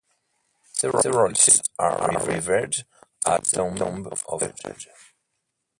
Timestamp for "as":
3.27-3.51